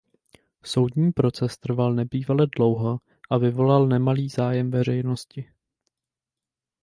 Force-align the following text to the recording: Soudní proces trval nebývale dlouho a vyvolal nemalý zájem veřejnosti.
Soudní 0.63 1.11
proces 1.11 1.57
trval 1.57 1.93
nebývale 1.93 2.47
dlouho 2.57 2.99
a 3.29 3.37
vyvolal 3.37 3.87
nemalý 3.87 4.29
zájem 4.29 4.71
veřejnosti. 4.71 5.49